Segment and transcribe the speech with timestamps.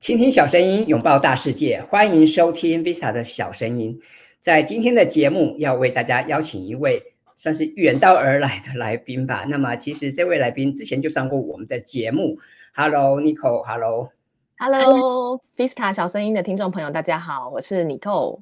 [0.00, 4.00] 倾听小声音，拥抱大世界，欢迎收听 Vista 的小声音。
[4.40, 7.02] 在今天的节目，要为大家邀请一位
[7.36, 9.44] 算是远道而来的来宾吧。
[9.46, 12.38] 那么，其实这位来宾之前就上过我们的节目。
[12.74, 14.10] Hello，Nicole，Hello，Hello，Vista
[14.56, 15.38] Hello,
[15.82, 15.92] Hello.
[15.92, 18.40] 小声音的听众朋友，大家好，我是 Nicole。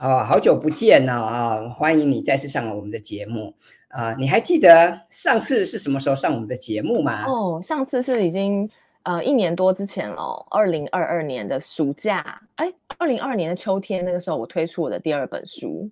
[0.00, 1.66] 哦，好久不见了啊！
[1.70, 3.54] 欢迎你再次上了我们的节目
[3.88, 4.16] 啊，呃！
[4.20, 7.24] 你还记得上次是什么时候上我们的节目吗？
[7.24, 8.68] 哦，上次是已经。
[9.08, 15.90] 呃，一年多之前哦，二零二二年的暑假，哎，二零二二年的秋天，那个时候我推出我的第二本书。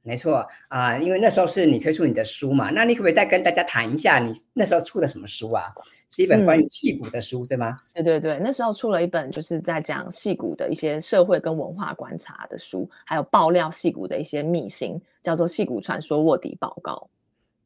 [0.00, 0.36] 没错
[0.68, 5.74] 啊，呃，因为那时候是你推出你的书嘛，那你可不可以再跟大家谈一下，你那时候出的什么书啊？
[6.08, 7.76] 是一本关于戏骨的书，嗯，对吗？
[7.92, 16.94] 对对对，那时候出了一本就是在讲戏骨的一些社会跟文化观察的书，还有爆料戏骨的一些秘辛，叫做《戏骨传说卧底报告》。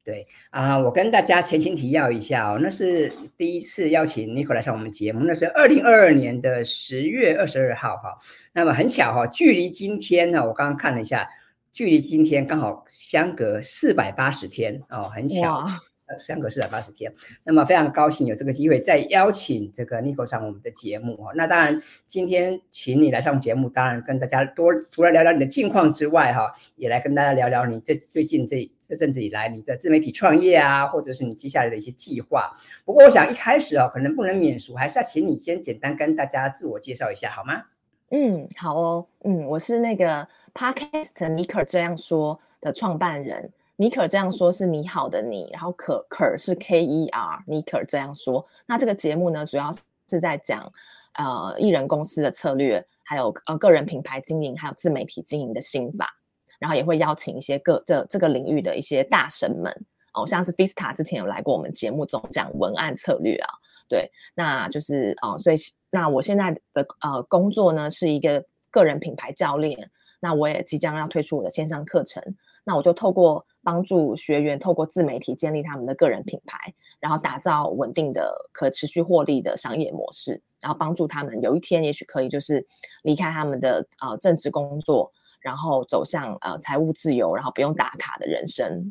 [0.09, 8.19] 对啊、我跟大家前情提要一下哦，那是第一次邀请你过来上我们节目，那是二零二二年的十月二十二号哈。
[8.55, 11.29] 那么很巧哈，距离今天呢，我刚刚看了一下，
[11.73, 15.67] 距离今天刚好相隔四百八十天哦，很巧。
[16.09, 17.13] 呃，相隔四百八十天，
[17.45, 21.33] 那么非常高兴有这个机会再邀请这个尼克上我们的节目哈。
[21.35, 32.57] 那当然，今天请你来上节目，当然跟大家多除了聊聊你的近况之外哈，也来跟大家聊聊你这最近这这阵子以来你的自媒体创业啊，或者是你接下来的一些计划。
[32.87, 37.65] 不过我想一开始哦，可能不能免俗，还是要请你先简单跟大家自我介绍一下好吗？
[38.11, 43.53] 嗯，好哦，嗯，我是那个 Podcast Nico 这样说的创办人。
[43.79, 48.47] 尼可这样说，是你好的你，然后可可是 K E R，尼可这样说。
[48.67, 49.71] 那这个节目呢，主要
[50.11, 50.71] 是在讲
[51.15, 56.15] 呃艺人公司的策略，还有呃个人品牌经营，还有自媒体经营的心法。
[56.59, 59.73] 然后也会邀请一些各这这个领域的一些大神们
[60.13, 63.49] 哦，像是 Fista 之前有来过我们节目中讲文案策略啊，
[63.89, 65.57] 对，那就是哦、所以
[65.89, 69.89] 那我现在的呃工作呢是一个个人品牌教练，
[70.19, 72.21] 那我也即将要推出我的线上课程。
[72.65, 82.67] 那我就透过帮助学员透过自媒体建立他们的个人品牌，然后打造稳定的可持续获利的商业模式，然后帮助他们有一天也许可以就是
[83.03, 88.91] 离开他们的呃正职工作，然后走向呃财务自由，然后不用打卡的人生。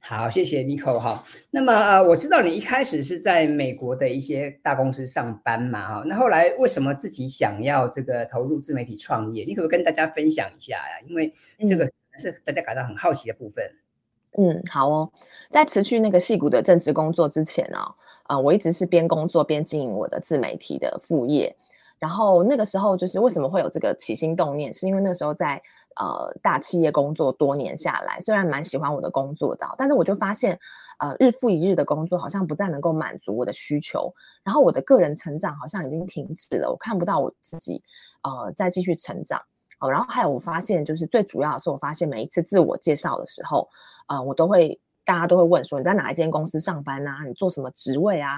[0.00, 1.24] 好，谢谢 Nicole 哈。
[1.48, 9.44] 那么呃，我知道你一开始是在美国的一些大公司上班嘛哈，那后来为什么自己想要这个投入自媒体创业？
[9.44, 11.06] 你可不可以跟大家分享一下呀？
[11.08, 11.32] 因为
[11.64, 11.88] 这个。
[12.18, 13.64] 是大家感到很好奇的部分。
[14.36, 15.10] 嗯，好哦。
[15.50, 17.78] 在辞去那个戏骨的正职工作之前呢、
[18.24, 21.56] 啊、我一直是边工作边经营我的自媒体的副业。
[21.98, 25.60] 然后那个时候，就是为什么会有这个起心动念，是因为那时候在
[25.96, 30.56] 呃大企业工作多年下来，虽然蛮喜欢我的工作的，但是我就发现，
[31.00, 34.14] 呃，日复一日的工作好像不再能够满足我的需求，
[34.44, 37.82] 然后我的个人成长好像已经停止了，我看不到我自己
[38.22, 39.42] 呃再继续成长。
[39.80, 43.68] 哦，然后还有我发现，就是最主要的是，我发现每一次自我介绍的时候，
[44.08, 47.24] 呃，我都会大家都会问说，你在哪一间公司上班啊？
[47.26, 48.32] 你做什么职位啊？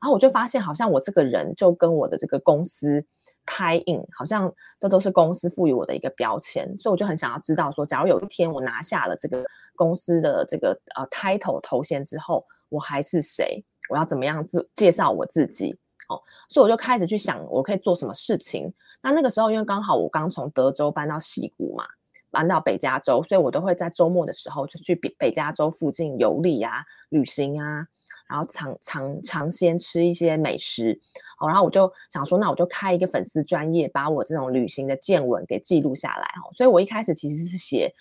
[0.00, 3.04] 然后我就发现，好像我这个人就跟我的这个公司
[3.46, 13.64] 开印，好像这都是公司赋予我的一个标签，所以我就很想要知道说，假如有一天我拿下了这个公司的这个呃 title 头衔之后，我还是谁？
[13.88, 15.78] 我要怎么样自介绍我自己？
[16.08, 18.72] 哦，所以我就开始去想，我可以做什么事情。
[19.02, 21.84] 那那个时候，因为刚好我刚从德州搬到西谷嘛，
[22.30, 27.86] 搬到北加州，所以我都会在周末的时候就去北北加州附近游历啊、旅行啊，
[28.28, 30.98] 然后尝尝尝鲜吃一些美食。
[31.40, 36.24] 哦，然后我就想说，那我就开一个粉丝专业，把我这种旅行的见闻给记录下来。
[36.44, 37.92] 哦，所以我一开始其实是写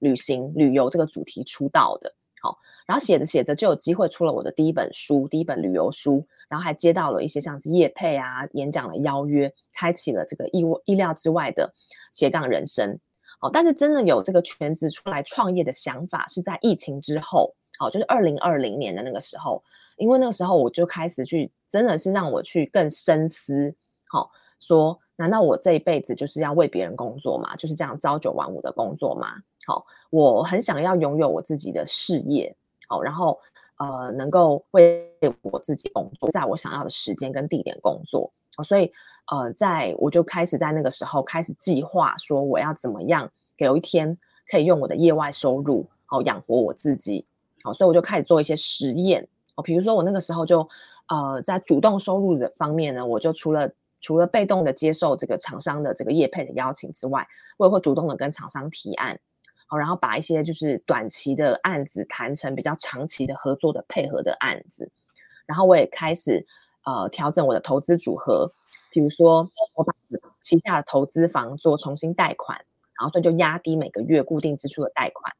[0.00, 2.12] 旅行旅游这个主题出道的。
[2.42, 6.26] 好，然后写着写着就有机会出了我的第一本书，第一本旅游书。
[6.50, 11.72] 然后还接到了一些像是业配啊、演讲的邀约，开启了这个意意料之外的
[12.12, 12.98] 斜杠人生。
[13.40, 19.62] 哦，但是真的有这个全职出来创业的想法，是在疫情之后，哦，就是二零二零年的那个时候，
[19.96, 23.74] 因为那个时候我就开始去，真的是让我去更深思，
[24.08, 27.56] 好、哦，说难道我这一辈子就是要为别人工作吗？
[27.56, 29.28] 就是这样朝九晚五的工作吗？
[29.66, 32.54] 好、我很想要拥有我自己的事业。
[32.88, 33.38] 好，然后
[33.80, 35.10] 呃，能够为
[35.40, 38.30] 我自己工作，在我想要的时间跟地点工作，
[38.62, 38.92] 所以
[39.32, 44.14] 呃，在我就开始在那个时候开始计划说我要怎么样，有一天
[44.50, 47.24] 可以用我的业外收入好养活我自己，
[47.62, 50.68] 好，所以我就开始做一些实验，哦，比如说我那个时候就
[51.08, 53.72] 呃，在主动收入的方面呢，我就除了
[54.02, 59.18] 除了被动的接受这个厂商的这个业配的邀请之外，我也会主动的跟厂商提案。
[59.78, 64.90] 然后把一些就是短期的案子谈成比较长期的合作的配合的案子，
[65.46, 66.46] 然后我也开始
[66.84, 68.50] 呃调整我的投资组合，
[68.90, 69.92] 比如说我把
[70.40, 72.58] 旗下的投资房做重新贷款，
[72.98, 75.32] 然后所以就压低每个月固定支出的贷款，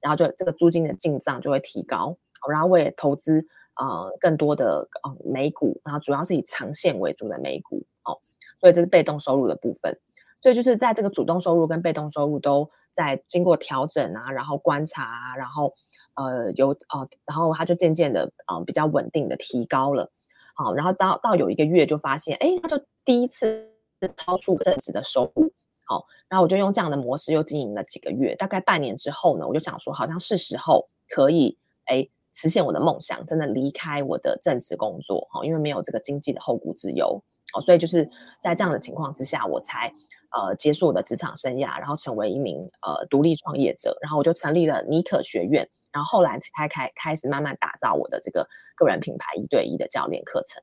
[0.00, 2.16] 然后就这个租金的进账就会提高，
[2.48, 3.46] 然后我也投资
[3.76, 8.18] 呃更多的呃美股，然后主要是以长线为主的美股哦，
[8.60, 9.98] 所以这是被动收入的部分。
[10.42, 15.74] 所以就是在这个主动收入跟被动收入都在经过调整啊，然后观察啊，然后
[16.14, 20.10] 呃有呃，然后它就渐渐的啊、呃、比较稳定的提高了，
[20.54, 23.68] 好，然后到到有一个月就发现，哎，它就第一次
[24.16, 25.52] 超出正职的收入，
[25.84, 37.20] 好，然后我就用这样的模式又经营了几个月，大概半年之后呢，我就想说，好像是时候可以哎实现我的梦想，真的离开我的正职工作，哈，因为没有这个经济的后顾之忧，
[37.54, 38.08] 哦，所以就是
[38.40, 39.92] 在这样的情况之下，我才。
[40.36, 50.62] 呃，结束我的职场生涯，然后成为一名呃独立创业者，然后我就成立了妮可学院，然后后来才开开始慢慢打造我的这个个人品牌一对一的教练课程。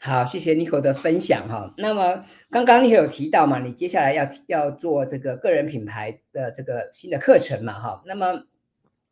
[0.00, 1.72] 好，谢谢妮可的分享哈。
[1.78, 8.02] 那么刚刚妮可有提到嘛，你接下来要要做这个个人品牌的这个新的课程嘛哈。
[8.04, 8.42] 那么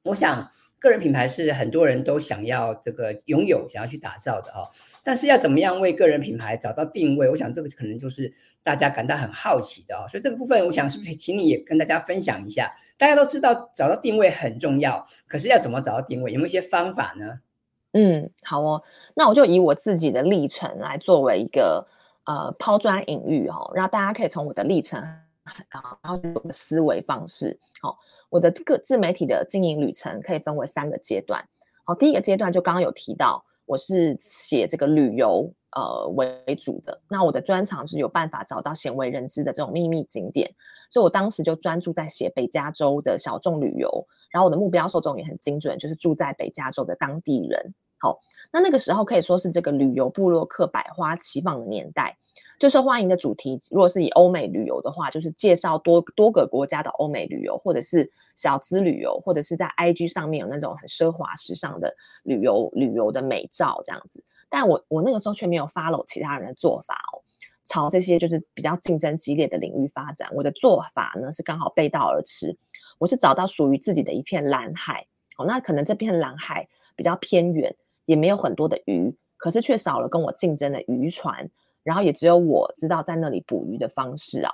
[0.03, 0.51] 我想。
[0.83, 4.71] 个人品牌是很多人都想要这个拥有、想要去打造的哈，
[5.05, 7.29] 但是要怎么样为个人品牌找到定位？
[7.29, 10.09] 我想这个可能就是大家感到很好奇的哦。
[10.09, 12.71] 所以这个部分，我想是不是请你也跟大家分享一下？
[12.99, 16.33] 大家都知道找到定位很重要，可是要怎么找到定位？
[16.33, 17.41] 有没有一些方法呢？
[17.93, 18.83] 嗯，好哦，
[19.15, 21.87] 那我就以我自己的历程来作为一个
[22.25, 25.03] 呃抛砖引玉哦，然后大家可以从我的历程。
[25.69, 27.99] 然后我的思维方式，好，
[28.29, 31.45] 我的个自媒体的经营旅程可以分为三个阶段。
[31.83, 40.53] 好，第一个阶段就刚刚有提到，我是写这个旅游呃为主的，那我的专长是有办法找到鲜为人知的这种秘密景点，
[40.91, 47.75] 所以我当时就专注在写北加州的小众旅游，然后我的目标受众也很精准，就是住在北加州的当地人。
[47.99, 48.19] 好，
[48.51, 52.17] 那那个时候可以说是这个旅游部落客百花齐放的年代。
[52.59, 61.95] 最受欢迎的主题，如果是以欧美旅游的话，就是介绍多多个国家的欧美旅游，或者是小资旅游，或者是在 IG 上面有那种很奢华时尚的
[62.25, 64.23] 旅游旅游的美照这样子。
[64.51, 67.23] 但我我那个时候却没有 follow 其他人的做法哦，
[67.65, 70.29] 朝这些就是比较竞争激烈的领域发展。
[70.35, 72.55] 我的做法呢是刚好背道而驰，
[72.99, 75.07] 我是找到属于自己的一片蓝海。
[75.39, 77.75] 哦，那可能这片蓝海比较偏远，
[78.05, 81.49] 也没有很多的鱼，可是却少了跟我竞争的渔船。
[81.83, 84.53] 然后也只有我知道在那里捕鱼的方式啊，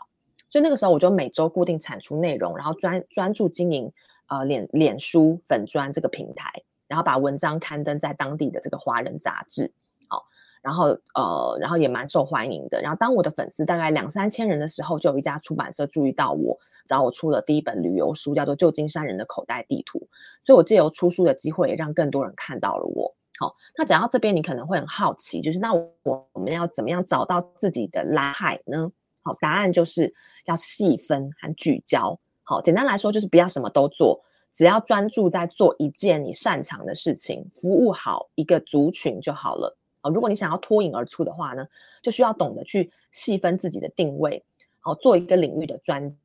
[0.49, 3.93] 所以那个时候我就每周固定产出内容，然后专专注经营
[4.29, 6.53] 呃脸脸书粉砖这个平台，
[6.87, 9.73] 然后把文章刊登在当地的这个华人杂志，
[10.09, 10.25] 好，
[10.63, 12.81] 然后呃然后也蛮受欢迎的。
[12.81, 19.99] 然后当我的粉丝大概两三千人的时候，就有一家出版社注意到我，找我出了第一本旅游书，叫做《旧金山人的口袋地图》，
[20.43, 23.15] 所以我借由出书的机会，也让更多人看到了我。
[23.39, 28.91] 好，那讲到这边，你可能会很好奇，就是那我我们要怎么样找到自己的蓝海呢？
[29.23, 30.15] 好，答案就是
[30.47, 32.19] 要细分和聚焦。
[32.43, 34.21] 好，简单来说就是不要什么都做，
[34.53, 39.77] 只要专注在做一件你擅长的事情，服务好一个族群就好了。
[40.11, 41.67] 如果你想要脱颖而出的话呢，
[42.03, 44.45] 就需要懂得去细分自己的定位，
[44.81, 46.17] 好，做一个领域的专。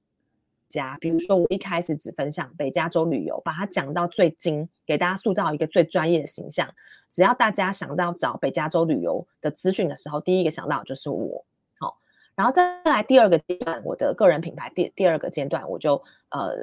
[0.70, 6.66] 家，比如说我一开始只分享北加州旅游，把它讲到最精，给大家塑造一个最专业的形象。
[7.10, 11.44] 只要大家想到找北加州旅游的资讯的时候，第一个想到就是我。
[11.78, 11.98] 好，
[12.36, 16.56] 然后再来第二个阶段，我的个人品牌第第二个阶段，我就呃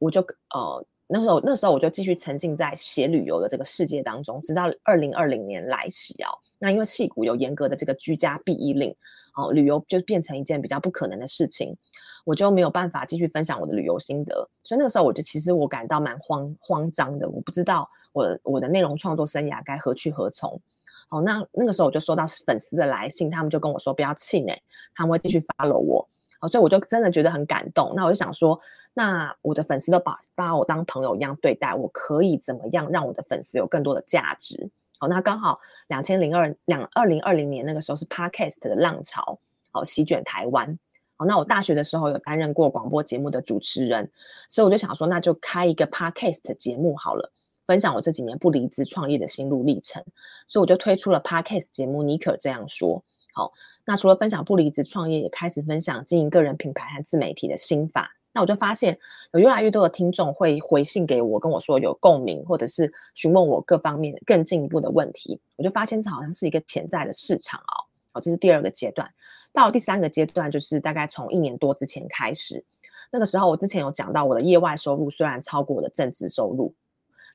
[0.00, 6.34] 我就呃那时候那时候我就继续沉浸在写旅游的这个世界当中，直到二零二零年来袭哦。
[6.58, 8.94] 那因为矽谷有严格的这个居家避疫令，
[9.34, 11.76] 哦，旅游就变成一件比较不可能的事情。
[12.24, 14.34] 我就没有办法继续分享我的旅游心得，
[14.64, 20.60] 所以那个时候我就其实我感到蛮慌慌张的，我不知道我的我的内容创作生涯该何去何从。
[21.08, 24.60] 好，那那个时候我就收到粉丝的来信，他们就跟我说不要气馁，
[24.92, 26.08] 他们会继续 follow 我。
[26.40, 27.92] 好，所以我就真的觉得很感动。
[27.94, 28.58] 那我就想说，
[28.92, 34.68] 那我的粉丝都把把我当朋友一样对待，我可以怎么样让我的粉丝有更多的价值？
[34.98, 39.38] 好，那刚好两千零二两二零二零年那个时候是 Podcast 的浪潮，
[39.70, 40.78] 好席卷台湾。
[41.18, 44.10] 好，那我大学的时候有担任过广播节目的主持人，
[44.48, 47.32] 所以我就想说，那就开一个 podcast 节目好了，
[47.66, 50.02] 分享我这几年不离职创业的心路历程。
[50.46, 52.98] 所以我就推出了 podcast 节目《尼可这样说》。
[53.32, 53.52] 好，
[53.84, 58.10] 那除了分享不离职创业，也开始分享经营个人品牌和自媒体的心法。
[58.36, 58.98] 那我就发现
[59.32, 65.40] 有越来越多的听众会回信给我，跟我说有共鸣，或者是询问我各方面更进一步的问题。
[65.56, 67.80] 我就发现这好像是一个潜在的市场哦。
[68.12, 69.10] 好，这是第二个阶段。
[69.54, 72.62] 到第三个阶段，就是大概从一年多之前开始，
[73.10, 76.74] 那个时候我之前有讲到，我的业外收入虽然超过我的正职收入，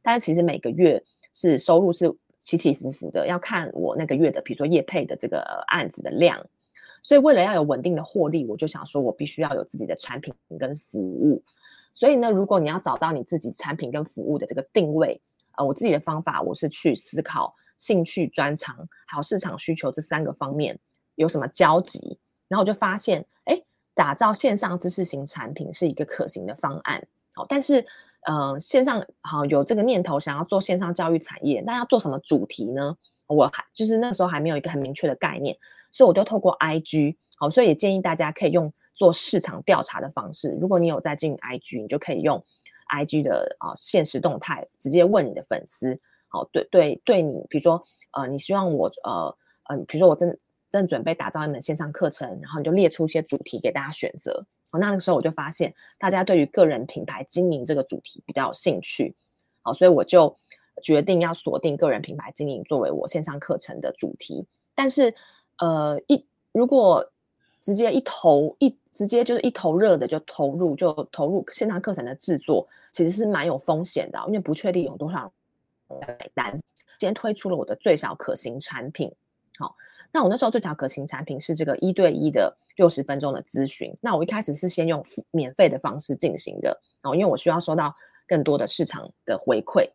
[0.03, 1.03] 但是其实每个月
[1.33, 6.39] 是收入是起起伏伏的，要看我那个月的，比如说业配的这个案子的量，
[7.01, 11.43] 所以为了要有稳定的获利，我就想说我必须要有自己的产品跟服务。
[11.93, 15.21] 所以呢，如果你要找到你自己产品跟服务的这个定位，
[15.57, 20.79] 呃，我自己的方法我是去思考兴趣、专长还有市场需求这三个方面
[21.15, 22.17] 有什么交集，
[22.47, 23.61] 然后我就发现，哎，
[23.93, 27.05] 打造线上知识型产品是一个可行的方案。
[27.33, 27.85] 好，但是，
[28.27, 32.95] 呃，线上好有这个念头想要做线上教育产业，那要做什么主题呢？
[33.31, 35.57] 我还就是那时候还没有一个很明确的概念，
[35.91, 40.57] 所以我就透过 IG，好，所以也建议大家可以用做市场调查的方式。
[40.59, 42.43] 如果你有在经营 IG，你就可以用
[42.93, 49.35] IG 的啊现实动态直接问你的粉丝，好，对对对你，比如说呃，你希望我呃
[49.69, 50.37] 嗯、呃，比如说我正
[50.69, 54.45] 正准备打造一门线上课程，然后你就列出一些主题给大家选择。
[54.71, 59.15] 好，那个时候我就发现大家对于个人品牌经营这个主题比较有兴趣，
[59.61, 60.37] 好，所以我就。
[60.81, 65.13] 决定要锁定个人品牌经营作为我线上课程的主题，但是，
[65.57, 67.11] 呃，一如果
[67.59, 75.31] 直接一头一直接就是一头热的就投入就投入线上课程的制作，其实是蛮有风险的，因为不确定有多少
[75.87, 76.51] 人买单。
[76.97, 79.11] 今天推出了我的最小可行产品，
[79.59, 79.75] 好，
[80.11, 83.93] 那我那时候最小可行产品是这个一对一的六十分钟的咨询。
[84.01, 86.69] 那我一开始是先用免费的方式进行的，
[87.01, 87.95] 然哦，因为我需要收到
[88.27, 89.89] 更多的市场的回馈。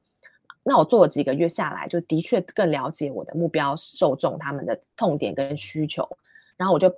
[0.69, 6.05] 那我做了几个月下来，就的确更了解我的目标受众他们的痛点跟需求，
[6.57, 6.93] 然后我就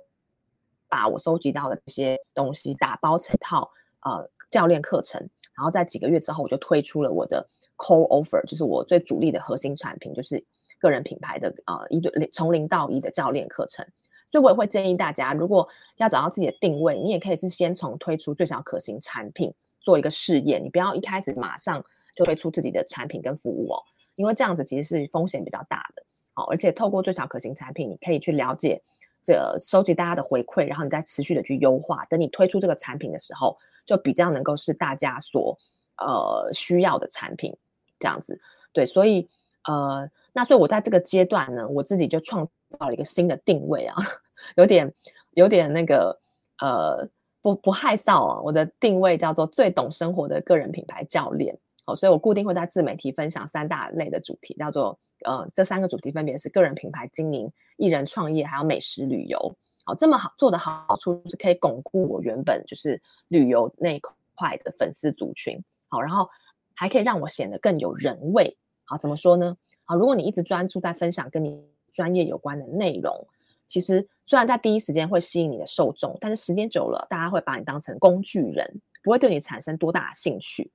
[0.87, 3.69] 把我收集到的这些东西打包成一套
[4.01, 5.21] 呃教练课程，
[5.53, 7.47] 然后在几个月之后，我就推出了我的
[7.77, 10.43] core offer，就是我最主力的核心产品，就是
[10.79, 13.85] 个人品牌的呃一对从零到一的教练课程。
[14.31, 21.85] 所以我也会建议大家，如果要找到自己的定位，你也可以是先从推出最小可行产品做一个试验，你不要一开始马上。
[22.15, 23.83] 就推出自己的产品跟服务哦，
[24.15, 28.81] 因为这样子其实是风险比较大的，好，而且透过最小可行产品，你可以去了解
[29.23, 32.05] 这收集大家的回馈，然后你再持续的去优化。
[32.05, 35.57] 等你推出这个产品的时候，就比较能够是大家所
[35.97, 37.55] 呃需要的产品，
[37.99, 38.39] 这样子。
[38.71, 39.27] 对，所以
[39.65, 42.47] 呃，那所以我在这个阶段呢，我自己就创
[42.77, 43.95] 造了一个新的定位啊，
[44.55, 44.93] 有点
[45.31, 46.17] 有点那个
[46.59, 47.07] 呃
[47.41, 51.57] 不不害臊啊，我的定位叫做最懂生活的个人品牌教练。
[51.95, 59.55] 所以我固定会在自媒体分享三大类的主题，叫做呃，这三个主题分别是个人品牌经营、艺人创业，还有美食旅游。
[59.85, 64.01] 好，这么好做的好处是可以巩固我原本就是旅游那一
[64.35, 65.61] 块的粉丝族群。
[65.87, 66.29] 好，然后
[66.75, 68.55] 还可以让我显得更有人味。
[68.85, 69.57] 好，怎么说呢？
[69.85, 71.59] 好，如果你一直专注在分享跟你
[71.91, 73.27] 专业有关的内容，
[73.65, 80.71] 其实虽然在第一时间会吸引你的受众，但是时间久了，大家会把你当成工具人，不会对你产生多大的兴趣。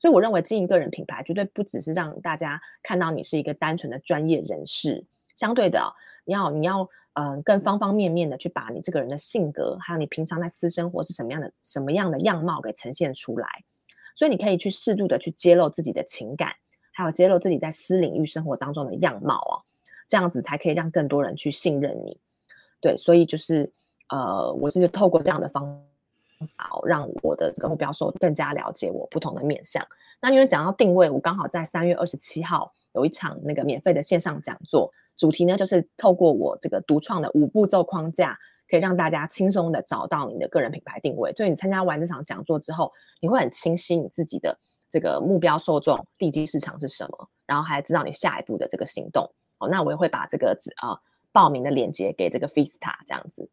[0.00, 5.04] 所以我认为经营个人品牌绝对不只是让大家看到你是一个单纯的专业人士，
[5.36, 5.80] 相对的，
[6.24, 13.48] 你要你要嗯、更方方面面的去把你这个人的性格，还有你平常在私生活是什么样的什么样的样貌给呈现出来。
[14.14, 16.54] 所以你可以去适度的去揭露自己的情感，
[16.92, 19.60] 还有揭露自己在私领域生活当中的样貌哦，
[20.08, 22.18] 这样子才可以让更多人去信任你。
[22.80, 23.70] 对，所以就是
[24.08, 25.84] 呃，我是透过这样的方。
[26.56, 29.86] 好，让我的这个目标受众更加了解我不同的面向。
[30.20, 41.32] 那因为讲到定位，我刚好在三月二十七号有一场那个免费的线上讲座，主题呢就是透过我这个独创的五步骤框架，可以让大家轻松的找到你的个人品牌定位。
[41.34, 49.30] 所以你参加完这场讲座之后，你会很清晰你自己的这个目标受众、地基市场是什么，然后还知道你下一步的这个行动。
[49.58, 50.98] 哦，那我也会把这个呃
[51.32, 53.48] 报名的链接给这个 Fista 这样子。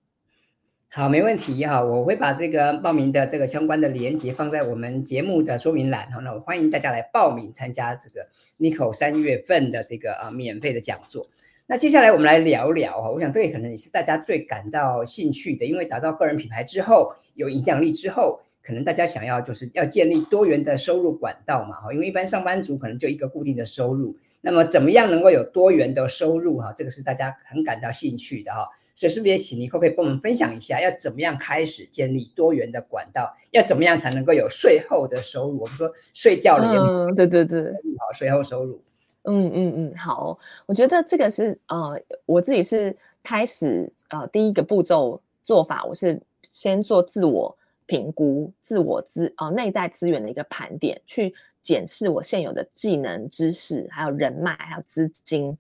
[0.89, 6.20] 好，没问题哈，我会把这个报名的这个相关的链接放在我们节目的说明栏哈。
[6.22, 8.25] 那我欢迎大家来报名参加这个
[8.58, 11.27] Nico 三月份的这个啊免费的讲座。
[11.67, 21.94] 那接下来我们来聊聊哈，我想这个可能也是大家最感到兴趣的，因为打造个人品牌之后，有影响力之后，可能大家想要就是要建立多元的收入管道嘛哈。
[21.94, 26.74] 因为一般上班族可能就一个固定的收入，那么怎么样能够有多元的收入哈？
[26.75, 28.65] 这个是大家很感到兴趣的哈。
[28.98, 33.32] 所以是不是也请尼可不可以帮我们分享一下，要怎么样开始建立多元的管道？
[33.51, 35.60] 要怎么样才能够有税后的收入？
[35.60, 38.82] 我们说睡觉了也嗯，对对对，好，税后收入。
[39.25, 55.56] 嗯嗯嗯，好，我觉得这个是呃，我自己是开始呃第一个步骤做法，我是先做自我评估、自我资呃内在资源的一个盘点，去检视我现有的技能、知识，还有人脉，还有资金。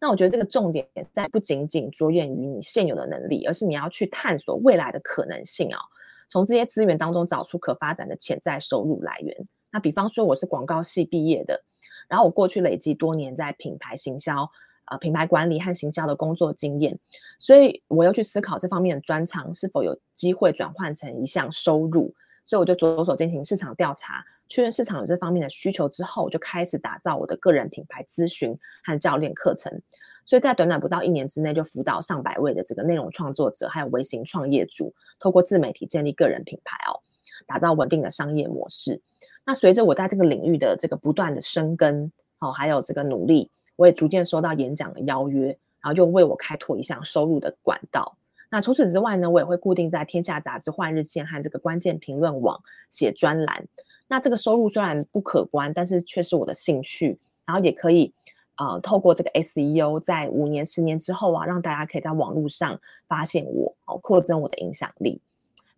[0.00, 5.84] 那我觉得这个重点在不仅仅着眼于你现有的能力，而是你要去探索未来的可能性啊、哦，
[6.26, 9.36] 从这些资源当中找出可发展的潜在收入来源。
[9.70, 11.62] 那比方说我是广告系毕业的，
[12.08, 14.50] 然后我过去累积多年在品牌行销
[14.86, 16.98] 呃品牌管理和行销的工作经验，
[17.38, 22.12] 所以我又去思考这方面的专长是否有机会转换成一项收入，
[22.46, 28.54] 所以我就着手进行市场调查，确认市场有这方面的需求之后，我就开始打造我的个人品牌咨询
[28.84, 29.80] 和教练课程。
[30.26, 36.98] 所以在短短不到一年之内，就辅导上百位的这个内容创作者，还有微型创业主，透过自媒体建立个人品牌哦，
[37.46, 39.00] 打造稳定的商业模式。
[39.44, 45.46] 那随着我在这个领域的这个不断的深耕，哦，还有这个努力，我也逐渐收到演讲的邀约，
[45.80, 48.16] 然后又为我开拓一项收入的管道。
[48.50, 53.64] 那除此之外呢，我也会固定在《天下杂志》、《换日线》和这个关键评论网写专栏。
[54.10, 58.12] 那这个收入虽然不可观，但是却是我的兴趣，然后也可以。
[58.56, 65.18] 呃，透过这个 SEO，在五年、十年之后啊，让大家可以在网络上发现我，哦，扩增我的影响力。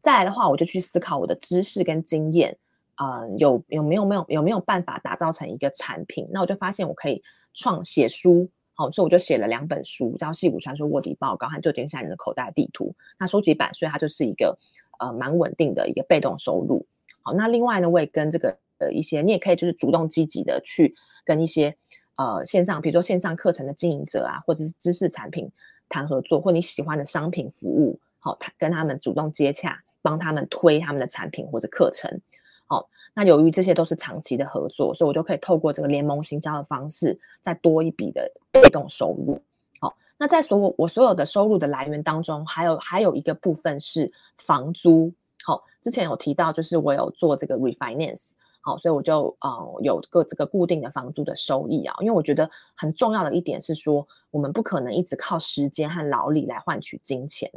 [0.00, 2.58] 再来的话，我就去思考我的知识跟经验，
[2.96, 6.26] 呃，有有没有没有有没有办法打造成一个产品？
[6.32, 7.22] 那我就发现我可以
[7.54, 12.86] 创写书，好，所以我就写了两本书，叫《矽谷传说卧底报告》和《旧天下人的口袋地图》。
[13.16, 14.58] 那书籍版，所以它就是一个
[14.98, 16.84] 呃蛮稳定的一个被动收入。
[17.22, 21.76] 好，那另外呢，我也跟这个呃一些，你也可以就是主动积极的去跟一些。
[22.16, 25.50] 呃，线上比如说线上课程的经营者啊，或者是知识产品
[25.88, 32.20] 谈合作，或你喜欢的商品服务，好、哦，跟他们主动接洽，帮他们推他们的产品或者课程，
[32.66, 39.40] 好、那由于这些都是长期的合作，所以我就可以透过这个联盟行销的方式，再多一笔的被动收入。
[39.80, 45.10] 好、那在所有我所有的收入的来源当中，还有还有一个部分是房租。
[45.44, 48.32] 好、之前有提到，就是我有做这个 refinance。
[48.64, 57.50] 好，所以我就呃有个这个固定的房租的收益啊，因为我觉得很重要的一点是说，我们不可能一直靠时间和劳力来换取金钱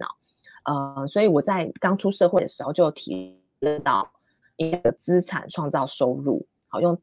[0.63, 3.39] 啊，呃，所以我在刚出社会的时候就提
[3.84, 4.12] 到
[4.56, 7.00] 一个资产创造收入，好，用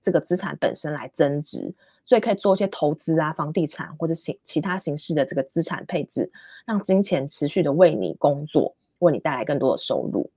[0.00, 1.74] 这个资产本身来增值，
[2.06, 6.32] 所以可以做一些投资啊，房地产或者形其他形式的这个资产配置，
[6.64, 10.30] 让金钱持续的为你工作，为你带来更多的收入。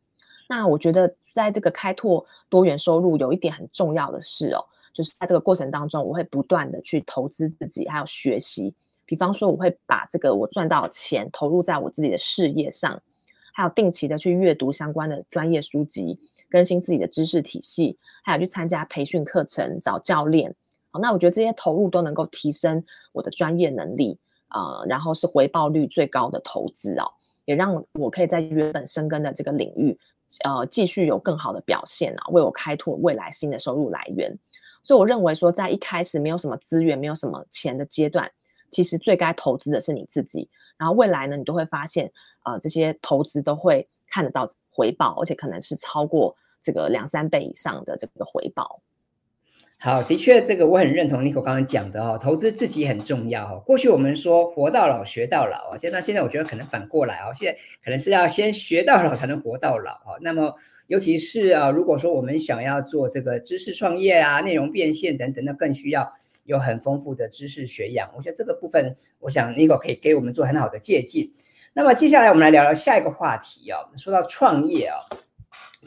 [0.47, 8.73] 那我觉得，在这个开拓多元收入，有一点很重要的是哦，就是在这个过程当中，我会不断的去投资自己，还有学习。
[9.07, 13.01] 比方说，我会把这个我赚到的钱投入在我自己的事业上，
[13.53, 20.53] 还有定期的去阅读相关的专业书籍，更新自己的知识体系，还有去参加培训课程，找教练。
[20.91, 24.17] 好，那我觉得这些投入都能够提升我的专业能力，
[24.49, 27.11] 呃，然后是回报率最高的投资哦，
[27.45, 29.97] 也让我可以在原本深耕的这个领域。
[30.43, 34.35] 呃，继续有更好的表现啊，为我开拓未来新的收入来源。
[34.83, 38.29] 所以我认为说，在一开始没有什么资源、没有什么钱的阶段，
[38.71, 40.49] 其实最该投资的是你自己。
[40.77, 42.11] 然后未来呢，你都会发现，
[42.43, 48.81] 呃，这些投资都会看得到回报，而且可能是超过这个两三倍以上的这个回报。
[49.77, 53.61] 好，的确，这个我很认同 Nico 刚刚讲的哦，投资自己很重要哦。
[53.65, 60.17] 过去我们说活到老学到老啊，现在现在我觉得可能反过来哦，现在可能是要先学到老才能活到老啊。
[60.21, 60.55] 那么
[60.87, 66.11] 尤其是啊，如果说我们想要做这个知识创业啊、内容变现等等，那更需要
[66.45, 68.09] 有很丰富的知识学养。
[68.15, 71.27] 我觉得这个部分，我想 Nico 可以给我们做很好的借鉴。
[71.73, 74.97] 那么接下来我们来聊聊下一个话题哦，说到创业哦，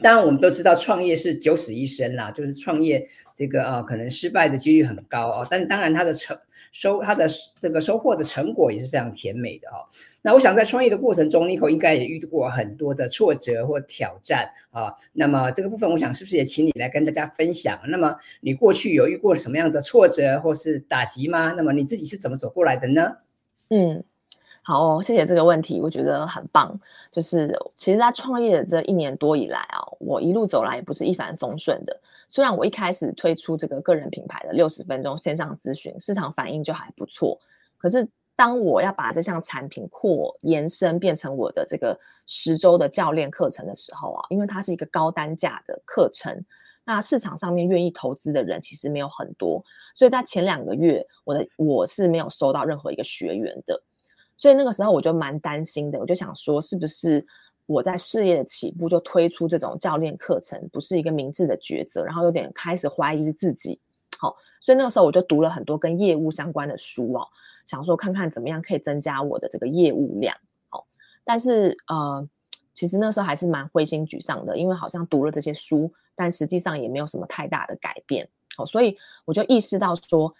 [0.01, 3.07] 当然我们都知道创业是九死一生啦，就是创业。
[3.35, 6.37] 这个啊，可能失败的几率很高哦，但当然它的成
[6.73, 7.25] 收，它的
[7.61, 9.87] 这个收获的成果也是非常甜美的哦。
[10.21, 14.93] 那我想在创业的过程中，Nico 应该也遇到过很多的挫折或挑战啊。
[15.13, 17.79] 那么这个部分，我想是不是也请你来跟大家分享？
[17.87, 21.53] 那么你过去有遇过什么样的挫折或是打击吗？
[21.55, 23.15] 那么你自己是怎么走过来的呢？
[23.69, 24.03] 嗯。
[24.69, 26.79] 好哦，谢谢这个问题，我觉得很棒。
[27.11, 32.01] 就是其实，在创业的这一年多以来啊，我一路走来也不是一帆风顺的。
[32.27, 37.35] 虽然我一开始推出这个个人品牌的六十分钟线上咨询，市场反应就还不错。
[37.79, 46.45] 可是，当我要把这项产品扩延伸变成我的这个十周的教练课程的时候啊，因为它是一个高单价的课程，
[46.85, 49.63] 那市场上面愿意投资的人其实没有很多，
[49.95, 53.81] 所以在前两个月，我的我是没有收到任何一个学员的。
[54.39, 57.23] 所以那个时候我就蛮担心的，我就想说，是不是
[57.65, 63.77] 我在事业的起步就推出这种教练课程，不是一个明智的抉择，然后有点开始怀疑自己。
[64.17, 67.27] 好，所以那个时候我就读了很多跟业务相关的书哦，
[67.65, 70.33] 想说看看怎么样可以增加我的这个业务量。
[70.69, 70.87] 好，
[71.25, 72.25] 但是呃，
[72.73, 78.25] 其实那时候还是蛮灰心沮丧的，因为好像读了这些书，但实际上也没有什么太大的改变。
[78.55, 80.33] 好，所以我就意识到说。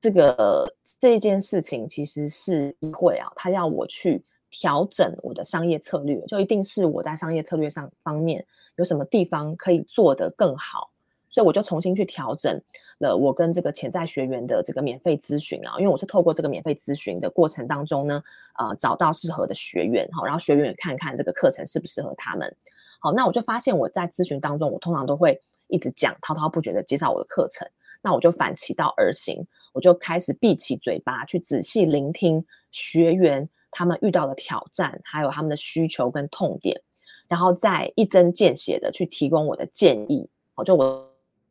[0.00, 8.44] 这个这件事情其实是机会啊，他要我去调整我的商业策略，就一定是我在商业策略上方面
[8.76, 10.90] 有什么地方可以做得更好，
[11.28, 12.60] 所以我就重新去调整
[12.98, 18.22] 了我跟这个潜在学员的这个免费咨询啊，因为我是透过这个免费咨询的过程当中呢，
[18.58, 22.56] 呃，找到适合的学员，好，然后学员也看看这个课程适不适合他们，
[23.00, 27.68] 好，那我就发现我在咨询当中，我通常都会一直讲滔滔不绝的介绍我的课程，
[28.02, 36.80] 那我就反其道而行，我就开始闭起嘴巴去仔细聆听学员他们遇到的挑战，还有他们的需求跟痛点，
[37.26, 41.06] 然后再一针见血的去提供我的建议，好，就我。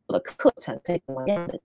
[0.09, 1.59] 我的课程可以怎么样的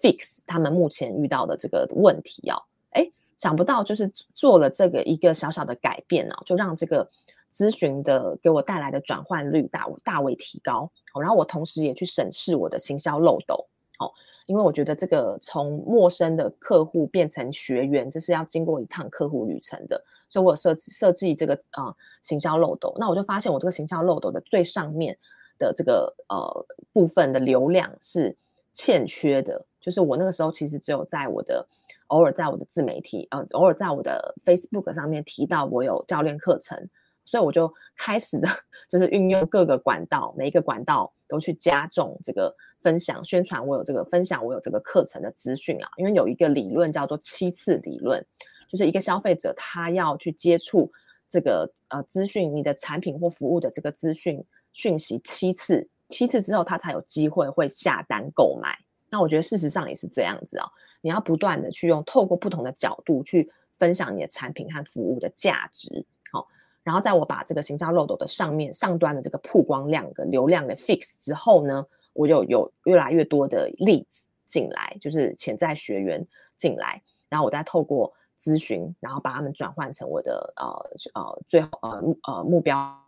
[0.00, 2.56] fix 他们目前遇到的这个问题哦？
[2.92, 7.06] 哎，想不到就是做了这个一个小小的改变哦，就让这个
[7.52, 10.90] 咨询的给我带来的转换率大大为提高。
[11.20, 13.62] 然后我同时也去审视我的行销漏斗
[14.02, 14.10] 哦，
[14.46, 22.94] 因为我觉得这个从陌生的客户变成学员，这是要经过一趟客户旅程的，所以我有设置设计这个呃行销漏斗。
[22.98, 25.16] 那我就发现我这个行销漏斗的最上面。
[25.58, 28.36] 的这个呃部分的流量是
[28.74, 31.64] 欠缺的，就是我那个时候其实只有在我的
[32.08, 36.76] 偶尔在我的自媒体呃偶尔在我的 Facebook 上面提到我有教练课程，
[37.24, 38.48] 所以我就开始的
[38.90, 48.24] 就是运用各个管道，每一个管道都去加重这个分享宣传，我有这个分享我有这个课程的资讯啊，因为有一个理论叫做七次理论，
[48.68, 50.92] 就是一个消费者他要去接触
[51.26, 54.44] 这个呃资讯，你的产品或服务的这个资讯。
[54.74, 58.74] 讯息七次，七次之后他才有机会会下单购买。
[59.10, 60.64] 那我觉得事实上也是这样子哦，
[61.02, 63.46] 你要不断的去用透过不同的角度去
[63.78, 66.48] 分享你的产品和服务的价值，好，
[66.82, 82.98] 然后在我把这个行销漏斗的上面上端的这个曝光量跟流量的 fix 之后呢，我就有越来越多的 leads 进来，就是潜在学员进来，然后我再透过咨询，然后把他们转换成我的呃呃最后呃呃目标。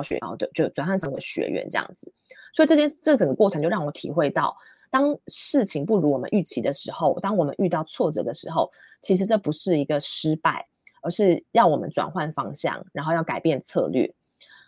[0.00, 2.08] 学啊，对，就转换成我的学员这样子，
[2.54, 4.56] 所以这件这整个过程就让我体会到，
[4.92, 10.64] 当事情不如我们预期的时候，当我们遇到挫折的时候，其实这不是一个失败，
[11.02, 14.12] 而是要我们转换方向，然后要改变策略。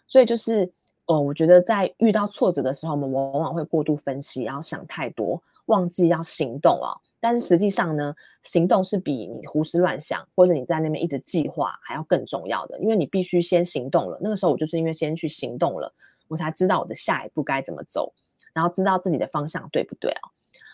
[0.06, 0.70] 所以就是，
[1.06, 6.94] 呃，我觉得在遇到挫折的时候，我们往往会过度分析，然后想太多，忘记要行动啊。
[7.22, 14.18] 但是实际上呢，行动是比你胡思乱想或者你在那边一直计划还要更重要的，因为你必须先行动了。
[14.22, 15.92] 那个时候我就是因为先去行动了，
[16.28, 18.12] 我才知道我的下一步该怎么走，
[18.54, 20.30] 然后知道自己的方向对不对啊？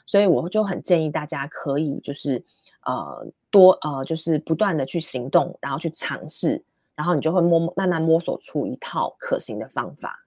[0.07, 2.41] 所以我就很建议大家可以就是
[2.87, 10.23] 呃多呃就是不断的去行动，然后去尝试，然后你就会摸慢慢摸索出一套可行的方法。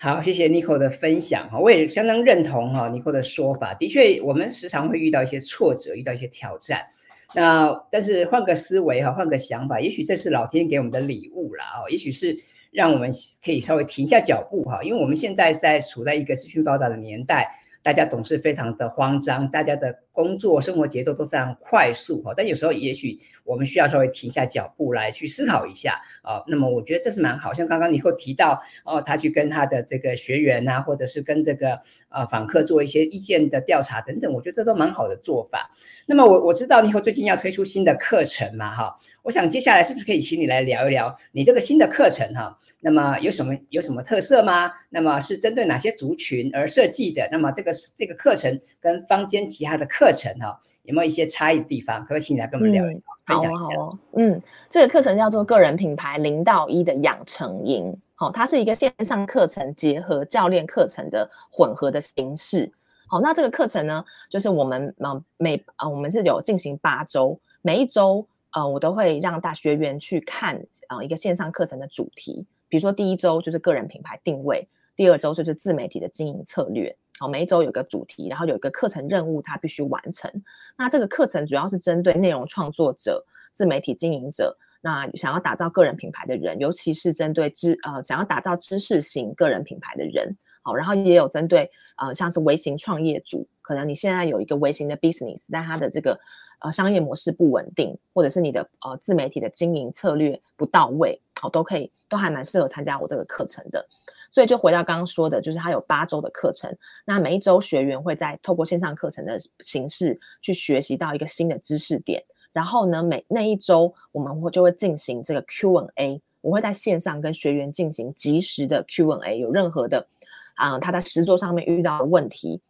[0.00, 3.74] 好，谢谢 n i c o 的分享哈，我也相当认同哈 n i c o 的说法。
[3.74, 6.86] 的确，我们时常会遇到一些挫折，遇到一些挑战。
[7.34, 12.38] 那但是换个思维哈，换个想法，也许这是老天给我们的礼物啦哦，也许是
[12.70, 13.10] 让我们
[13.44, 23.20] 可以稍微停下脚步哈，因为我们现在在处在一个资讯爆炸的年代，大家总是非常的慌张，大家的工作生活节奏都非常快速哈，但有时候也许。
[23.44, 35.70] 我们需要稍微停下脚步来去思考一下啊，那么我觉得这是蛮好，像刚刚你会提到哦，他去跟他的这个学员呐、啊，或者是跟这个呃访客做一些意见的调查等等，我觉得这都蛮好的做法。
[36.04, 42.58] 那么我我知道你以后最近要推出新的课程嘛哈，我想接下来是不是可以请你来聊一聊你这个新的课程哈？
[42.80, 44.70] 那么有什么有什么特色吗？
[44.90, 47.26] 那么是针对哪些族群而设计的？
[47.32, 50.60] 那么这个这个课程跟坊间其他的课程哈？
[50.84, 51.98] 有没有一些差异的地方？
[52.00, 53.76] 可不可以请你来跟我们聊一聊，嗯、分享一下？
[53.76, 62.72] 好哦，嗯，这个课程叫做个人品牌零到一的养成营，好、哦，它是一个线上课程结合教练课程的混合的形式。
[63.06, 74.66] 好、哦，那这个课程呢，就是我们呃每啊、呃、我们是有进行八周，每一周呃我都会让大学员去看啊、呃、一个线上课程的主题，比如说第一周就是个人品牌定位，
[74.98, 76.92] 第二周就是自媒体的经营策略。
[77.20, 80.28] 好，每一周有个主题，然后有一个课程任务，它必须完成。
[80.76, 90.36] 那这个课程主要是针对内容创作者、自媒体经营者，那想要打造个人品牌的人，尤其是针对知呃想要打造知识型个人品牌的人。
[90.62, 96.18] 好，然后也有针对呃像是微型创业主，可能你现在有一个微型的 business，但它的这个
[96.58, 103.88] 呃商业模式不稳定，或者是你的呃自媒体的经营策略不到位，好，都可以都还蛮适合参加我这个课程的。
[104.30, 120.06] 所以就回到刚刚说的，就是它有八周的课程，那每一周学员会在透过线上课程的形式去学习到一个新的知识点，然后呢，每那一周我们会就会进行这个 Q&A，我会在线上跟学员进行及时的 Q&A，有任何的
[120.54, 122.60] 啊、他在实作上面遇到的问题，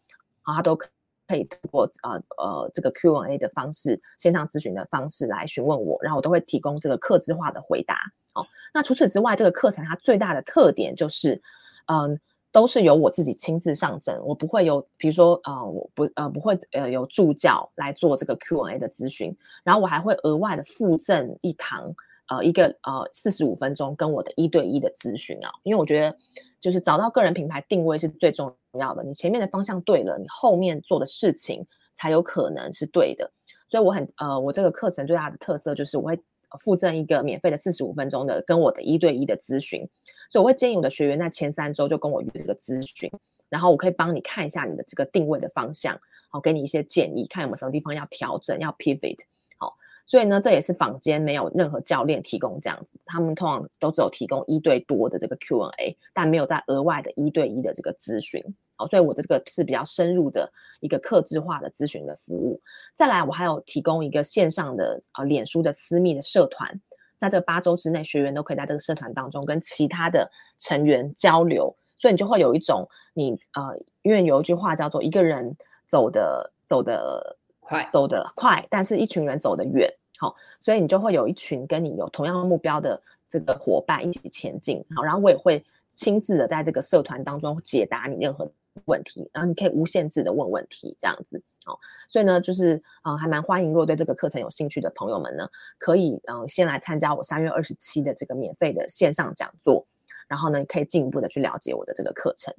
[0.43, 0.89] 啊他都可
[1.29, 7.95] 可以通过呃呃这个 Q&A 的方式，线上咨询的方式来询问我，然后我都会提供这个客制化的回答。
[8.33, 11.41] 哦那除此之外，这个课程它最大的特点就是，
[11.87, 12.19] 嗯，
[12.53, 21.93] 都是由我自己亲自上阵，我不会有，比如说，呃，我不，呃，不会，呃，有助教来做这个 Q&A 的咨询，然后我还会额外的附赠一堂，
[22.29, 26.17] 呃，一个呃四十五分钟跟我的一对一的咨询啊，因为我觉得
[26.61, 33.31] 就是找到个人品牌定位是最重要的，你前面的方向对了，你后面做的事情才有可能是对的，
[33.69, 36.19] 所以我很，呃，我这个课程最大的特色就是我会。
[36.61, 39.87] 附赠一个免费的四十五分钟的跟我的一对一的咨询，
[40.31, 43.13] 所以我会建议我的学员在前三周就跟我约这个咨询，
[43.51, 49.19] 然后我可以帮你看一下你的这个定位的方向，好，给你一些建议，看有没有什么地方要调整，要 pivot，
[49.59, 58.43] 好，所以呢，这也是坊间没有任何教练提供这样子，他们通常都只有提供一对多的这个 Q&A，但没有在额外的一对一的这个咨询。
[58.79, 62.61] 好，所以我的这个是比较深入的一个客制化的咨询的服务。
[62.95, 66.81] 再来，我还有提供一个线上的呃脸书的私密的社团，
[67.17, 75.53] 在这八周之内，学员都可以在这个社团当中跟其他的成员交流，所以你就会有一种你呃，因为有一句话叫做一个人
[75.85, 79.93] 走的走的快，走的快，但是一群人走得远。
[80.19, 84.85] 好，所以你就会有一群跟你有同样目标的这个伙伴一起前进。
[84.95, 88.51] 好，然后我也会亲自的在这个社团当中解答你任何
[88.87, 91.79] 问题，然后你可以无限制的问问题，这样子哦。
[92.09, 99.87] 所以呢，就是嗯、呃，还蛮欢迎，如果对这个课程有兴趣的朋友们呢，可以嗯、先来参加我三月二十七的这个免费的线上讲座，
[100.29, 102.55] 然后呢，可以进一步的去了解我的这个课程。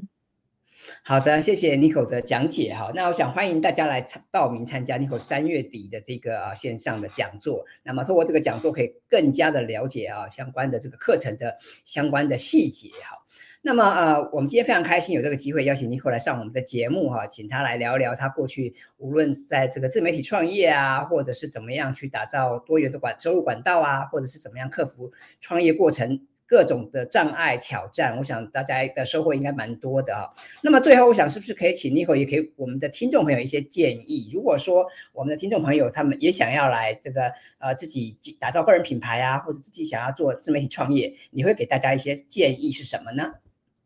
[1.03, 2.89] 好的，谢谢 n i c o 的讲解哈。
[2.95, 7.65] 那我想欢迎大家来参报名参加 n i c o 三月底的这个啊线上的讲座。
[7.83, 13.17] 那么通过这个讲座，可以更加的了解啊相关的这个课程的相关的细节哈。
[13.61, 28.17] 那么呃，我们今天非常开心有这个机会邀请 Nico 来上我们的节目哈，请他来聊聊他过去无论在这个自媒体创业啊，或者是怎么样去打造多元的管收入管道啊，或者是怎么样克服创业过程各种的障碍挑战。
[28.17, 30.33] 我想大家的收获应该蛮多的哈。
[30.63, 34.31] 那么最后，我想是不是可以请 Nico 也给我们的听众朋友一些建议？
[34.33, 43.33] 如果说我们的听众朋友他们也想要来这个呃自己打造个人品牌啊，或者自己想要做自媒体创业，你会给大家一些建议是什么呢？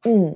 [0.06, 0.36] 嗯，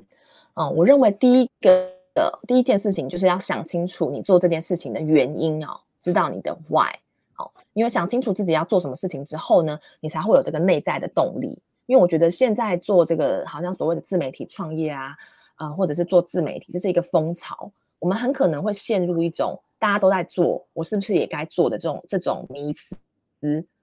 [0.54, 6.94] 哦，我认为第一个的第一件事情就是要想清楚你做这件事情的原因哦，知道你的 why，
[7.34, 11.60] 好，因为想清楚自己要做什么事情之后呢，你才会有这个内在的动力。
[11.84, 15.16] 因为我觉得现在做这个好像所谓的自媒体创业啊，
[15.56, 22.96] 呃，或者是做自媒体，这是一个风潮，我们很可能会陷入一种大家都在做，我是不是也该做的这种这种迷思，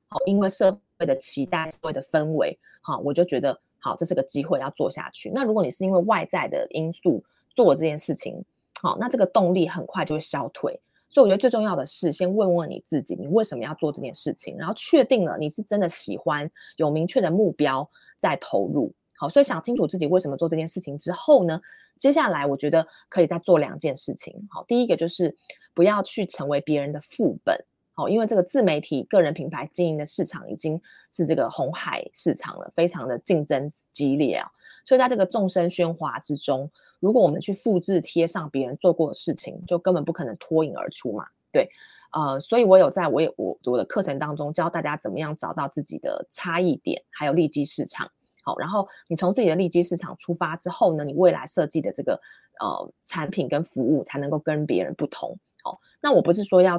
[0.08, 3.60] 好，因为社会的期待、社会的氛围，好，我就觉得。
[3.86, 5.30] 好，这是个机会要做下去。
[5.30, 8.44] 那如果你是因为外在的因素做这件事情，
[8.82, 10.82] 好，那这个动力很快就会消退。
[11.08, 14.58] 所以我觉得最重要的是先问问你自己，你为什么要做这件事情？
[14.58, 18.92] 然后确定了你是真的喜欢，有明确的目标再投入。
[19.18, 21.62] 好，所以想清楚自己为什么做这件事情之后呢，
[22.00, 24.36] 接下来我觉得可以再做两件事情。
[24.50, 25.38] 好，第一个就是
[25.76, 27.56] 不要去成为别人的副本。
[27.98, 30.80] 好，因为这个自媒体个人品牌经营的市场已经
[31.12, 34.52] 是这个红海市场了，非常的竞争激烈啊。
[34.84, 41.26] 所以在这个众声喧哗之中，如果我们去复制贴上别人做过的事情，就根本不可能脱颖而出嘛。
[41.54, 41.70] 对，
[42.12, 48.12] 呃，所以我有在我也我我的课程当中教大家怎么样找到自己的差异点，还有利基市场。
[48.44, 52.20] 好，然后你从自己的利基市场出发之后呢，你未来设计的这个
[52.60, 55.40] 呃产品跟服务才能够跟别人不同。
[55.64, 56.78] 好，那我不是说要。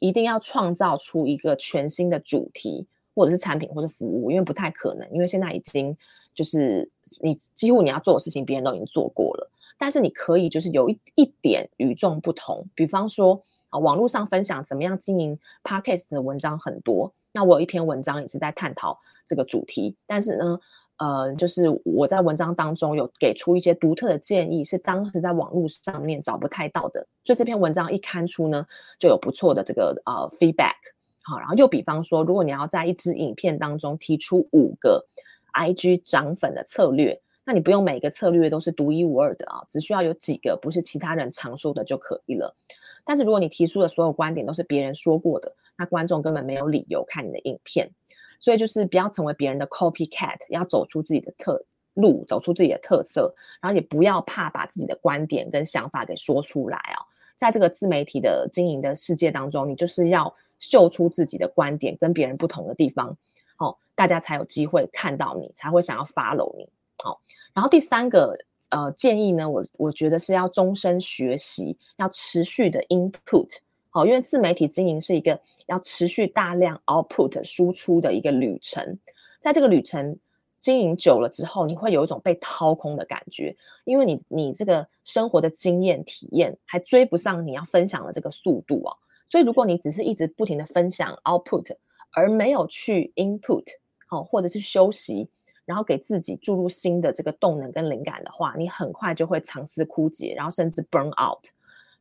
[0.00, 5.96] 一定要创造出一个全新的主题，或者是产品，或者服务，因为不太可能，因为现在已经
[6.34, 6.88] 就是
[7.20, 9.50] 你几乎你要做的事情，别人都已经做过了。
[9.78, 20.58] 但是你可以就是有一一点与众不同，比方说啊，网络上分享怎么样经营 Podcast 的文章很多，那我有一篇文章也是在探讨这个主题，但是呢。
[20.98, 28.66] 呃，就是我在文章当中有给出一些独特的建议，是当时在网络上面找不太到的，所以这篇文章一刊出呢，
[28.98, 30.74] 就有不错的这个呃 feedback。
[31.22, 35.04] 好，然后又比方说，如果你要在一支影片当中提出五个
[35.54, 42.56] IG 涨粉的策略，那你不用每个策略都是独一无二的啊，只需要有几个不是其他人常说的就可以了。
[43.04, 47.90] 但是如果你提出的所有观点都是别人说过的，那观众根本没有理由看你的影片。
[48.38, 51.62] 所以就是不要成为别人的 copycat，要走出自己的特
[51.94, 57.00] 路，走出自己的特色，然后也不要怕把自己的观点跟想法给说出来哦。
[57.36, 63.16] 在这个自媒体的经营的世界当中，你就是要秀出自己的观点跟别人不同的地方，
[63.58, 66.64] 哦，大家才有机会看到你，才会想要 follow 你。
[67.04, 67.16] 哦，
[67.52, 68.34] 然后第三个
[68.70, 73.58] 呃建议呢，我我觉得是要终身学习，要持续的 input。
[73.96, 78.98] 好，因为自媒体经营是一个要持续大量 output 输出的一个旅程，
[79.40, 80.14] 在这个旅程
[80.58, 83.56] 经营久了之后，你会有一种被掏空的感觉，
[83.86, 88.94] 因为你你这个生活的经验体验还追不上你要分享的这个速度哦。
[89.30, 91.74] 所以如果你只是一直不停的分享 output，
[92.12, 93.64] 而没有去 input，
[94.08, 95.26] 好，或者是休息，
[95.64, 101.42] 然后给自己注入新的这个动能跟灵感的话，你很快就会长思枯竭，然后甚至 burn out。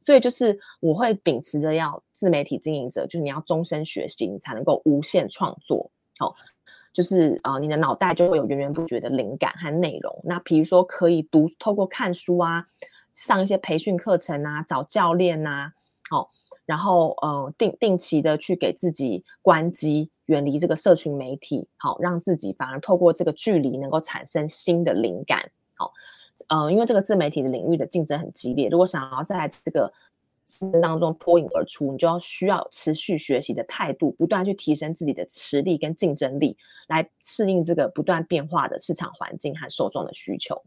[0.05, 5.89] 所以就是我会秉持着要自媒体经营者，就是你要终身学习，你才能够无限创作，
[6.19, 6.35] 好。
[6.93, 10.17] 就是啊、你的脑袋就会有源源不绝的灵感和内容。
[10.23, 12.65] 那比如说，可以读，透过看书啊，
[13.11, 15.73] 上一些培训课程啊，找教练呐、啊，
[16.09, 16.31] 好、
[16.65, 25.51] 然后呃，定定期的去给自己关机，远离这个社群媒体，好、让自己反而透过这个距离能够产生新的灵感。
[25.73, 25.91] 好、
[26.47, 29.91] 呃，因为这个自媒体的领域的竞争很激烈，如果想要在这个
[30.81, 36.55] 当中脱颖而出，你就要需要持续学习的态度，不断去提升自己的实力跟竞争力，
[36.87, 40.61] 来适应这个不断变化的市场环境和受众的需求。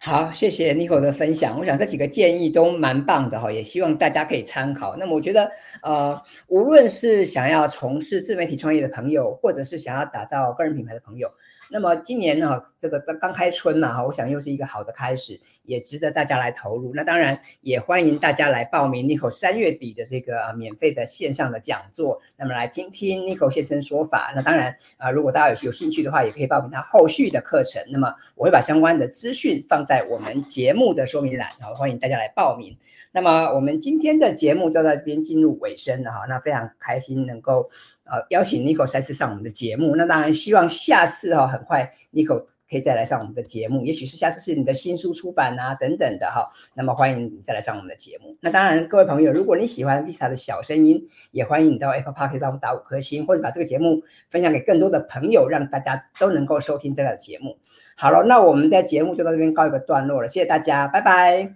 [0.00, 1.58] 好，谢谢 Nico 的分享。
[1.58, 4.96] 我想这几个建议都蛮棒的哈，也希望大家可以参考。
[4.96, 5.50] 那么我觉得，
[5.82, 11.28] 呃，无论是想要从事自媒体创业的朋友，或者是想要打造个人品牌的朋友。
[11.70, 16.92] 那么今年呢，这个刚刚开春嘛，哈，我想又是一个好的开始，也值得大家来投入。
[16.94, 24.32] 那当然也欢迎大家来报名 Nico 三月底的这个免费的线上的讲座，那么来听听 n i c o 先生说法。
[24.34, 27.82] 那当然啊，如果大家有有兴趣的话，也可以报名他后续的课程。
[27.90, 32.76] 那么我会把相关的资讯放在我们节目的说明栏，好，欢迎大家来报名。
[33.12, 37.70] 那么我们今天的节目就到这边进入尾声了哈，那非常开心能够。
[38.10, 48.36] 呃，邀请 Nico 再次上我们的节目，那当然希望下次哈、哦，很快 Nico 可以再来上我们的节目，也许是下次是你的新书出版啊等等的哈，那么欢迎你再来上我们的节目。
[48.40, 57.58] 那当然，各位朋友，如果你喜欢 Vista 的小声音，也欢迎你到 Apple Podcast 帮我们打五颗星，或者把这个节目分享给更多的朋友，让大家都能够收听这个节目。
[57.96, 61.54] 好了，那我们的节目就到这边告一个段落了，谢谢大家，拜拜，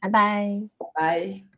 [0.00, 0.48] 拜拜，
[0.94, 1.51] 拜。